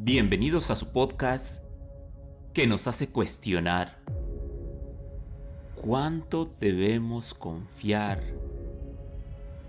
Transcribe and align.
Bienvenidos 0.00 0.70
a 0.70 0.76
su 0.76 0.92
podcast 0.92 1.64
que 2.54 2.66
nos 2.68 2.86
hace 2.86 3.10
cuestionar 3.10 3.98
cuánto 5.74 6.46
debemos 6.60 7.34
confiar 7.34 8.22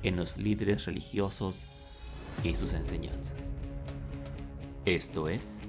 en 0.04 0.16
los 0.16 0.38
líderes 0.38 0.86
religiosos 0.86 1.66
y 2.44 2.54
sus 2.54 2.74
enseñanzas. 2.74 3.50
Esto 4.86 5.28
es 5.28 5.66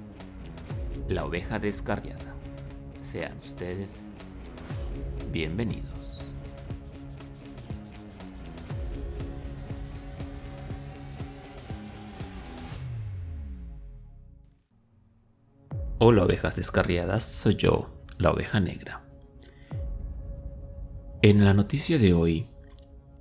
La 1.07 1.25
oveja 1.25 1.57
descarriada. 1.57 2.35
Sean 2.99 3.35
ustedes 3.39 4.07
bienvenidos. 5.31 6.00
Hola 16.03 16.23
ovejas 16.23 16.55
descarriadas, 16.55 17.23
soy 17.23 17.57
yo, 17.57 17.87
la 18.17 18.31
oveja 18.31 18.59
negra. 18.59 19.03
En 21.21 21.45
la 21.45 21.53
noticia 21.53 21.99
de 21.99 22.15
hoy 22.15 22.47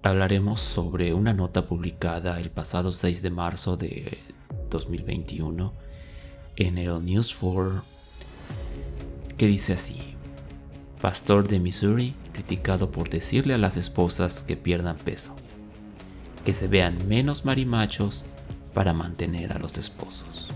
hablaremos 0.02 0.60
sobre 0.60 1.12
una 1.12 1.34
nota 1.34 1.66
publicada 1.66 2.40
el 2.40 2.50
pasado 2.50 2.90
6 2.90 3.20
de 3.20 3.28
marzo 3.28 3.76
de 3.76 4.16
2021 4.70 5.74
en 6.56 6.78
el 6.78 7.04
News 7.04 7.36
4 7.38 7.84
que 9.36 9.46
dice 9.46 9.74
así, 9.74 10.16
Pastor 11.02 11.48
de 11.48 11.60
Missouri 11.60 12.16
criticado 12.32 12.90
por 12.90 13.10
decirle 13.10 13.52
a 13.52 13.58
las 13.58 13.76
esposas 13.76 14.42
que 14.42 14.56
pierdan 14.56 14.96
peso, 14.96 15.36
que 16.46 16.54
se 16.54 16.66
vean 16.66 17.06
menos 17.08 17.44
marimachos 17.44 18.24
para 18.72 18.94
mantener 18.94 19.52
a 19.52 19.58
los 19.58 19.76
esposos. 19.76 20.48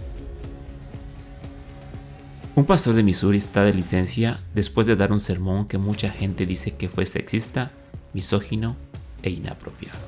Un 2.57 2.67
pastor 2.67 2.95
de 2.95 3.03
Missouri 3.03 3.39
está 3.39 3.65
de 3.65 3.75
licencia 3.75 4.39
después 4.55 4.87
de 4.87 4.95
dar 4.95 5.11
un 5.11 5.19
sermón 5.19 5.67
que 5.67 5.77
mucha 5.77 6.09
gente 6.09 6.47
dice 6.47 6.77
que 6.77 6.89
fue 6.89 7.05
sexista, 7.05 7.73
misógino 8.13 8.77
e 9.25 9.31
inapropiado. 9.31 9.99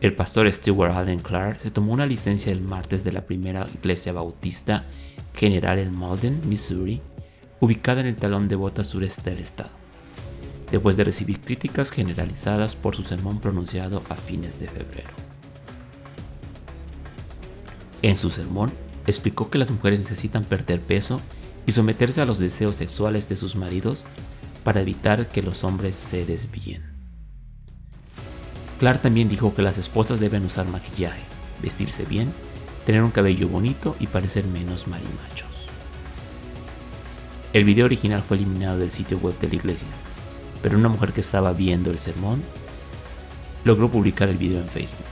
El 0.00 0.14
pastor 0.14 0.50
Stewart 0.52 0.92
Allen 0.92 1.18
Clark 1.18 1.58
se 1.58 1.72
tomó 1.72 1.92
una 1.92 2.06
licencia 2.06 2.52
el 2.52 2.60
martes 2.60 3.02
de 3.02 3.10
la 3.10 3.26
primera 3.26 3.66
iglesia 3.74 4.12
bautista 4.12 4.84
general 5.34 5.80
en 5.80 5.92
Malden, 5.92 6.48
Missouri, 6.48 7.02
ubicada 7.58 8.00
en 8.00 8.06
el 8.06 8.16
talón 8.16 8.46
de 8.46 8.54
bota 8.54 8.84
sureste 8.84 9.30
del 9.30 9.40
estado, 9.40 9.72
después 10.70 10.96
de 10.96 11.02
recibir 11.02 11.40
críticas 11.40 11.90
generalizadas 11.90 12.76
por 12.76 12.94
su 12.94 13.02
sermón 13.02 13.40
pronunciado 13.40 14.04
a 14.08 14.14
fines 14.14 14.60
de 14.60 14.68
febrero. 14.68 15.10
En 18.02 18.16
su 18.16 18.30
sermón, 18.30 18.72
explicó 19.08 19.48
que 19.48 19.58
las 19.58 19.70
mujeres 19.70 19.98
necesitan 19.98 20.44
perder 20.44 20.80
peso 20.82 21.20
y 21.66 21.72
someterse 21.72 22.20
a 22.20 22.26
los 22.26 22.38
deseos 22.38 22.76
sexuales 22.76 23.28
de 23.28 23.36
sus 23.36 23.56
maridos 23.56 24.04
para 24.64 24.82
evitar 24.82 25.28
que 25.28 25.40
los 25.40 25.64
hombres 25.64 25.94
se 25.94 26.26
desvíen. 26.26 26.82
Clark 28.78 29.00
también 29.00 29.28
dijo 29.28 29.54
que 29.54 29.62
las 29.62 29.78
esposas 29.78 30.20
deben 30.20 30.44
usar 30.44 30.68
maquillaje, 30.68 31.22
vestirse 31.62 32.04
bien, 32.04 32.32
tener 32.84 33.02
un 33.02 33.10
cabello 33.10 33.48
bonito 33.48 33.96
y 33.98 34.08
parecer 34.08 34.44
menos 34.46 34.86
marimachos. 34.86 35.66
El 37.54 37.64
video 37.64 37.86
original 37.86 38.22
fue 38.22 38.36
eliminado 38.36 38.78
del 38.78 38.90
sitio 38.90 39.18
web 39.18 39.38
de 39.38 39.48
la 39.48 39.54
iglesia, 39.54 39.88
pero 40.60 40.76
una 40.76 40.90
mujer 40.90 41.14
que 41.14 41.22
estaba 41.22 41.54
viendo 41.54 41.90
el 41.90 41.98
sermón 41.98 42.42
logró 43.64 43.90
publicar 43.90 44.28
el 44.28 44.36
video 44.36 44.60
en 44.60 44.68
Facebook 44.68 45.06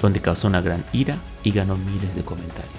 donde 0.00 0.20
causó 0.20 0.48
una 0.48 0.60
gran 0.60 0.84
ira 0.92 1.18
y 1.42 1.50
ganó 1.52 1.76
miles 1.76 2.14
de 2.14 2.22
comentarios. 2.22 2.74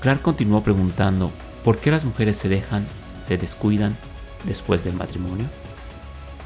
Clark 0.00 0.22
continuó 0.22 0.62
preguntando 0.62 1.30
por 1.62 1.78
qué 1.78 1.90
las 1.90 2.04
mujeres 2.04 2.36
se 2.36 2.48
dejan, 2.48 2.86
se 3.20 3.36
descuidan 3.36 3.96
después 4.44 4.84
del 4.84 4.94
matrimonio 4.94 5.46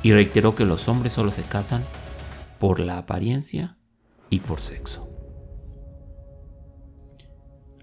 y 0.03 0.13
reiteró 0.13 0.55
que 0.55 0.65
los 0.65 0.89
hombres 0.89 1.13
solo 1.13 1.31
se 1.31 1.45
casan 1.45 1.85
por 2.59 2.81
la 2.81 2.99
apariencia 2.99 3.77
y 4.29 4.41
por 4.41 4.61
sexo. 4.61 5.09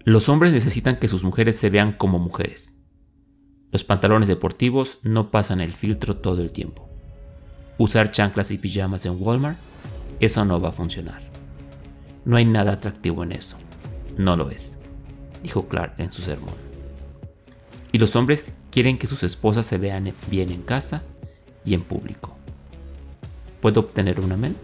Los 0.04 0.28
hombres 0.28 0.52
necesitan 0.52 0.96
que 0.96 1.08
sus 1.08 1.24
mujeres 1.24 1.56
se 1.56 1.70
vean 1.70 1.92
como 1.92 2.18
mujeres. 2.18 2.78
Los 3.70 3.84
pantalones 3.84 4.28
deportivos 4.28 4.98
no 5.02 5.30
pasan 5.30 5.60
el 5.60 5.72
filtro 5.72 6.16
todo 6.16 6.42
el 6.42 6.52
tiempo. 6.52 6.90
Usar 7.78 8.10
chanclas 8.10 8.50
y 8.50 8.58
pijamas 8.58 9.06
en 9.06 9.16
Walmart 9.18 9.58
eso 10.22 10.44
no 10.44 10.60
va 10.60 10.68
a 10.68 10.72
funcionar. 10.72 11.20
No 12.24 12.36
hay 12.36 12.44
nada 12.44 12.74
atractivo 12.74 13.24
en 13.24 13.32
eso. 13.32 13.58
No 14.16 14.36
lo 14.36 14.50
es, 14.50 14.78
dijo 15.42 15.66
Clark 15.66 15.94
en 15.98 16.12
su 16.12 16.22
sermón. 16.22 16.54
Y 17.90 17.98
los 17.98 18.14
hombres 18.14 18.54
quieren 18.70 18.98
que 18.98 19.08
sus 19.08 19.24
esposas 19.24 19.66
se 19.66 19.78
vean 19.78 20.14
bien 20.30 20.52
en 20.52 20.62
casa 20.62 21.02
y 21.64 21.74
en 21.74 21.82
público. 21.82 22.36
¿Puedo 23.60 23.80
obtener 23.80 24.20
un 24.20 24.30
amén? 24.30 24.56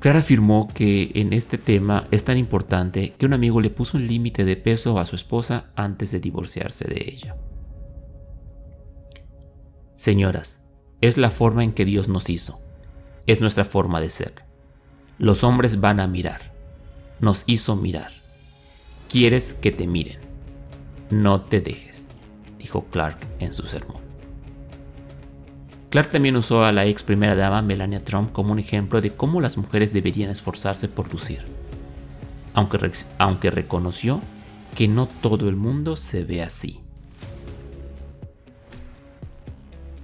Clark 0.00 0.20
afirmó 0.20 0.68
que 0.72 1.10
en 1.14 1.34
este 1.34 1.58
tema 1.58 2.08
es 2.10 2.24
tan 2.24 2.38
importante 2.38 3.12
que 3.18 3.26
un 3.26 3.34
amigo 3.34 3.60
le 3.60 3.68
puso 3.68 3.98
un 3.98 4.06
límite 4.06 4.46
de 4.46 4.56
peso 4.56 4.98
a 4.98 5.04
su 5.04 5.14
esposa 5.14 5.72
antes 5.76 6.10
de 6.10 6.20
divorciarse 6.20 6.88
de 6.88 7.04
ella. 7.06 7.36
Señoras, 9.94 10.64
es 11.02 11.18
la 11.18 11.30
forma 11.30 11.64
en 11.64 11.72
que 11.72 11.84
Dios 11.84 12.08
nos 12.08 12.30
hizo 12.30 12.67
es 13.28 13.40
nuestra 13.40 13.64
forma 13.64 14.00
de 14.00 14.10
ser. 14.10 14.32
Los 15.18 15.44
hombres 15.44 15.80
van 15.80 16.00
a 16.00 16.06
mirar. 16.06 16.54
Nos 17.20 17.44
hizo 17.46 17.76
mirar. 17.76 18.10
Quieres 19.08 19.52
que 19.52 19.70
te 19.70 19.86
miren. 19.86 20.18
No 21.10 21.42
te 21.42 21.60
dejes, 21.60 22.08
dijo 22.58 22.86
Clark 22.86 23.18
en 23.38 23.52
su 23.52 23.64
sermón. 23.64 24.00
Clark 25.90 26.10
también 26.10 26.36
usó 26.36 26.64
a 26.64 26.72
la 26.72 26.86
ex 26.86 27.02
primera 27.02 27.34
dama 27.34 27.62
Melania 27.62 28.02
Trump 28.02 28.32
como 28.32 28.52
un 28.52 28.58
ejemplo 28.58 29.00
de 29.00 29.14
cómo 29.14 29.40
las 29.40 29.56
mujeres 29.58 29.92
deberían 29.92 30.30
esforzarse 30.30 30.88
por 30.88 31.10
lucir, 31.12 31.46
aunque, 32.54 32.90
aunque 33.18 33.50
reconoció 33.50 34.20
que 34.74 34.88
no 34.88 35.06
todo 35.06 35.48
el 35.48 35.56
mundo 35.56 35.96
se 35.96 36.24
ve 36.24 36.42
así. 36.42 36.80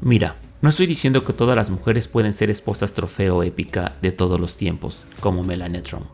Mira, 0.00 0.36
no 0.64 0.70
estoy 0.70 0.86
diciendo 0.86 1.26
que 1.26 1.34
todas 1.34 1.56
las 1.56 1.68
mujeres 1.68 2.08
pueden 2.08 2.32
ser 2.32 2.48
esposas 2.48 2.94
trofeo 2.94 3.42
épica 3.42 3.96
de 4.00 4.12
todos 4.12 4.40
los 4.40 4.56
tiempos, 4.56 5.02
como 5.20 5.44
Melania 5.44 5.82
Trump. 5.82 6.06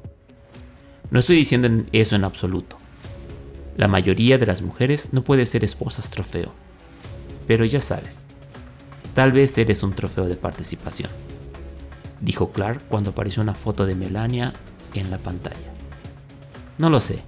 No 1.12 1.21
estoy 1.21 1.37
diciendo 1.37 1.84
eso 1.93 2.16
en 2.16 2.25
absoluto. 2.25 2.77
La 3.77 3.87
mayoría 3.87 4.39
de 4.39 4.47
las 4.47 4.60
mujeres 4.62 5.10
no 5.12 5.22
puede 5.22 5.47
ser 5.47 5.62
esposas 5.62 6.10
trofeo. 6.10 6.53
Pero 7.47 7.65
ya 7.65 7.78
sabes, 7.78 8.22
tal 9.15 9.31
vez 9.31 9.56
eres 9.56 9.84
un 9.84 9.93
trofeo 9.93 10.27
de 10.27 10.34
participación, 10.34 11.10
dijo 12.21 12.50
Clark 12.50 12.89
cuando 12.89 13.10
apareció 13.10 13.44
una 13.44 13.55
foto 13.55 13.87
de 13.87 13.94
Melania 13.94 14.53
en 14.94 15.12
la 15.12 15.19
pantalla. 15.19 15.72
No 16.77 16.91
lo 16.91 16.99
sé, 16.99 17.22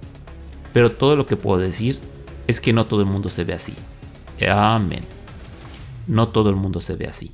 pero 0.73 0.91
todo 0.91 1.15
lo 1.15 1.25
que 1.25 1.37
puedo 1.37 1.57
decir 1.57 2.01
es 2.47 2.59
que 2.59 2.73
no 2.73 2.85
todo 2.85 2.99
el 2.99 3.05
mundo 3.05 3.29
se 3.29 3.45
ve 3.45 3.53
así. 3.53 3.75
Amén. 4.45 5.05
No 6.07 6.29
todo 6.29 6.49
el 6.49 6.55
mundo 6.55 6.81
se 6.81 6.95
ve 6.95 7.07
así. 7.07 7.31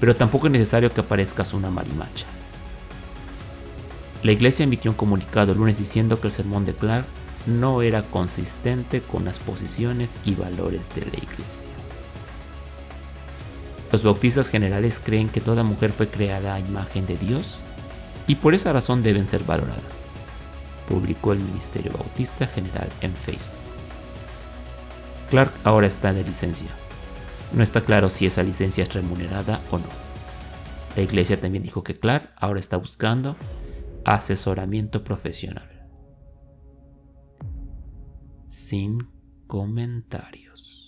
Pero 0.00 0.14
tampoco 0.14 0.46
es 0.46 0.52
necesario 0.52 0.92
que 0.92 1.00
aparezcas 1.00 1.54
una 1.54 1.70
marimacha. 1.70 2.26
La 4.22 4.32
iglesia 4.32 4.64
emitió 4.64 4.90
un 4.90 4.96
comunicado 4.96 5.52
el 5.52 5.58
lunes 5.58 5.78
diciendo 5.78 6.20
que 6.20 6.26
el 6.26 6.32
sermón 6.32 6.64
de 6.64 6.74
Clark 6.74 7.06
no 7.46 7.82
era 7.82 8.02
consistente 8.02 9.00
con 9.00 9.24
las 9.24 9.38
posiciones 9.38 10.16
y 10.24 10.34
valores 10.34 10.88
de 10.94 11.02
la 11.02 11.16
iglesia. 11.16 11.70
Los 13.92 14.02
bautistas 14.02 14.50
generales 14.50 15.00
creen 15.02 15.28
que 15.28 15.40
toda 15.40 15.62
mujer 15.62 15.92
fue 15.92 16.08
creada 16.08 16.54
a 16.54 16.60
imagen 16.60 17.06
de 17.06 17.16
Dios 17.16 17.60
y 18.26 18.34
por 18.34 18.54
esa 18.54 18.72
razón 18.72 19.02
deben 19.02 19.28
ser 19.28 19.44
valoradas, 19.44 20.04
publicó 20.88 21.32
el 21.32 21.38
Ministerio 21.38 21.92
Bautista 21.92 22.46
General 22.46 22.88
en 23.00 23.14
Facebook. 23.14 23.54
Clark 25.30 25.52
ahora 25.62 25.86
está 25.86 26.12
de 26.12 26.24
licencia, 26.24 26.68
no 27.52 27.62
está 27.62 27.80
claro 27.80 28.08
si 28.08 28.26
esa 28.26 28.42
licencia 28.42 28.82
es 28.82 28.92
remunerada 28.94 29.60
o 29.70 29.78
no. 29.78 29.88
La 30.96 31.02
iglesia 31.02 31.40
también 31.40 31.62
dijo 31.62 31.82
que 31.82 31.94
Clark 31.94 32.32
ahora 32.36 32.60
está 32.60 32.76
buscando 32.76 33.36
asesoramiento 34.04 35.04
profesional. 35.04 35.68
Sin 38.48 38.98
comentarios. 39.46 40.85